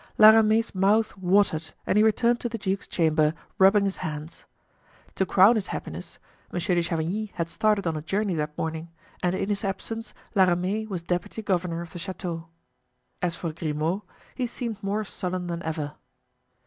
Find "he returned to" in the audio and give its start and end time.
1.95-2.49